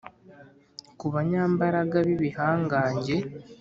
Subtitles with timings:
[0.99, 3.17] ku banyambaraga b’ibihangange